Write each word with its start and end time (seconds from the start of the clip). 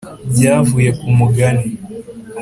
byavuye 0.31 0.89
ku 0.99 1.07
mugani 1.17 1.67